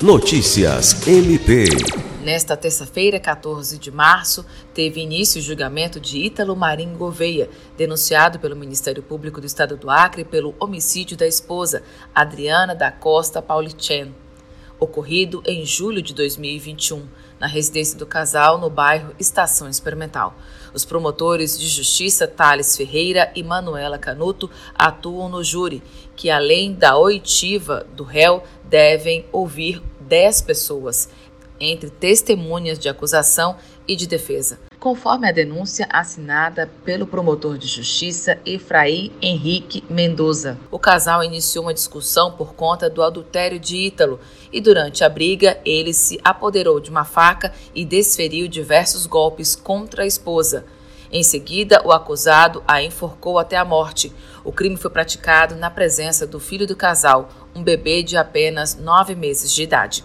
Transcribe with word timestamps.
Notícias 0.00 1.08
MP. 1.08 1.64
Nesta 2.22 2.56
terça-feira, 2.56 3.18
14 3.18 3.76
de 3.78 3.90
março, 3.90 4.46
teve 4.72 5.00
início 5.00 5.40
o 5.40 5.42
julgamento 5.42 5.98
de 5.98 6.18
Ítalo 6.18 6.54
Marinho 6.54 6.96
Gouveia, 6.96 7.50
denunciado 7.76 8.38
pelo 8.38 8.54
Ministério 8.54 9.02
Público 9.02 9.40
do 9.40 9.46
Estado 9.48 9.76
do 9.76 9.90
Acre 9.90 10.24
pelo 10.24 10.54
homicídio 10.60 11.16
da 11.16 11.26
esposa, 11.26 11.82
Adriana 12.14 12.76
da 12.76 12.92
Costa 12.92 13.42
Paulichen, 13.42 14.14
ocorrido 14.78 15.42
em 15.46 15.64
julho 15.64 16.00
de 16.00 16.14
2021, 16.14 17.06
na 17.38 17.46
residência 17.46 17.98
do 17.98 18.06
casal 18.06 18.58
no 18.58 18.68
bairro 18.68 19.14
Estação 19.18 19.68
Experimental. 19.68 20.36
Os 20.74 20.84
promotores 20.84 21.58
de 21.58 21.68
justiça 21.68 22.26
Thales 22.26 22.76
Ferreira 22.76 23.30
e 23.34 23.42
Manuela 23.42 23.98
Canuto 23.98 24.50
atuam 24.74 25.28
no 25.28 25.42
júri, 25.42 25.82
que 26.14 26.30
além 26.30 26.74
da 26.74 26.96
oitiva 26.96 27.86
do 27.94 28.04
réu, 28.04 28.42
devem 28.64 29.24
ouvir 29.32 29.82
10 30.00 30.42
pessoas 30.42 31.08
entre 31.60 31.90
testemunhas 31.90 32.78
de 32.78 32.88
acusação 32.88 33.56
e 33.86 33.96
de 33.96 34.06
defesa, 34.06 34.58
conforme 34.78 35.28
a 35.28 35.32
denúncia 35.32 35.88
assinada 35.90 36.70
pelo 36.84 37.06
promotor 37.06 37.56
de 37.56 37.66
justiça 37.66 38.38
Efraim 38.44 39.10
Henrique 39.20 39.82
Mendoza. 39.88 40.58
O 40.70 40.78
casal 40.78 41.24
iniciou 41.24 41.64
uma 41.64 41.74
discussão 41.74 42.32
por 42.32 42.54
conta 42.54 42.90
do 42.90 43.02
adultério 43.02 43.58
de 43.58 43.76
Ítalo 43.76 44.20
e 44.52 44.60
durante 44.60 45.02
a 45.02 45.08
briga 45.08 45.58
ele 45.64 45.92
se 45.92 46.20
apoderou 46.22 46.78
de 46.80 46.90
uma 46.90 47.04
faca 47.04 47.52
e 47.74 47.84
desferiu 47.84 48.46
diversos 48.46 49.06
golpes 49.06 49.56
contra 49.56 50.02
a 50.02 50.06
esposa. 50.06 50.64
Em 51.10 51.22
seguida, 51.22 51.80
o 51.86 51.90
acusado 51.90 52.62
a 52.68 52.82
enforcou 52.82 53.38
até 53.38 53.56
a 53.56 53.64
morte. 53.64 54.12
O 54.44 54.52
crime 54.52 54.76
foi 54.76 54.90
praticado 54.90 55.56
na 55.56 55.70
presença 55.70 56.26
do 56.26 56.38
filho 56.38 56.66
do 56.66 56.76
casal, 56.76 57.30
um 57.54 57.62
bebê 57.62 58.02
de 58.02 58.16
apenas 58.16 58.76
nove 58.76 59.14
meses 59.14 59.50
de 59.50 59.62
idade. 59.62 60.04